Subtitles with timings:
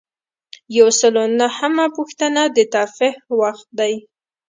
[0.77, 3.93] یو سل او نهمه پوښتنه د ترفیع وخت دی.